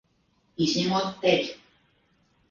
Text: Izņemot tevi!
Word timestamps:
Izņemot 0.67 1.11
tevi! 1.25 1.51